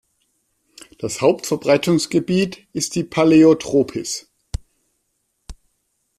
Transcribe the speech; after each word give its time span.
Das 0.97 1.21
Hauptverbreitungsgebiet 1.21 2.65
ist 2.73 2.95
die 2.95 3.03
Paläotropis. 3.03 4.31